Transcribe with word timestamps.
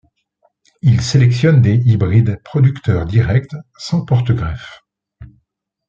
Il 0.81 0.99
sélectionne 1.01 1.61
des 1.61 1.75
hybrides 1.75 2.41
producteurs 2.41 3.05
directs, 3.05 3.55
sans 3.77 4.03
porte-greffe. 4.03 4.81